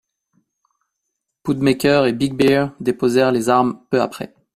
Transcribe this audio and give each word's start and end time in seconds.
Poundmaker 1.43 2.07
et 2.07 2.13
Big 2.13 2.33
Bear 2.33 2.73
déposèrent 2.79 3.31
les 3.31 3.49
armes 3.49 3.79
peu 3.91 4.01
après. 4.01 4.33